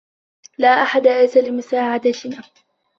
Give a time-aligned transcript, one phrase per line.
[0.57, 2.41] لا أحد أتى لمساعدتنا.